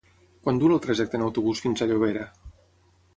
Quant 0.47 0.61
dura 0.61 0.77
el 0.77 0.81
trajecte 0.85 1.19
en 1.19 1.25
autobús 1.27 1.61
fins 1.65 1.83
a 1.83 1.91
Llobera? 1.91 2.25